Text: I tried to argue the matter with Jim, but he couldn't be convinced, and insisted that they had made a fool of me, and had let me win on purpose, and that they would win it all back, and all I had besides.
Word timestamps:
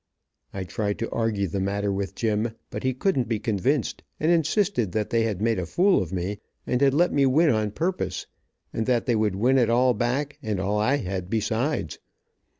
I 0.51 0.63
tried 0.63 0.97
to 0.97 1.09
argue 1.11 1.45
the 1.47 1.59
matter 1.59 1.93
with 1.93 2.15
Jim, 2.15 2.55
but 2.71 2.81
he 2.81 2.91
couldn't 2.95 3.27
be 3.27 3.37
convinced, 3.37 4.01
and 4.19 4.31
insisted 4.31 4.93
that 4.93 5.11
they 5.11 5.21
had 5.25 5.43
made 5.43 5.59
a 5.59 5.65
fool 5.67 6.01
of 6.01 6.11
me, 6.11 6.39
and 6.65 6.81
had 6.81 6.95
let 6.95 7.13
me 7.13 7.27
win 7.27 7.51
on 7.51 7.69
purpose, 7.69 8.25
and 8.73 8.87
that 8.87 9.05
they 9.05 9.15
would 9.15 9.35
win 9.35 9.59
it 9.59 9.69
all 9.69 9.93
back, 9.93 10.39
and 10.41 10.59
all 10.59 10.79
I 10.79 10.95
had 10.95 11.29
besides. 11.29 11.99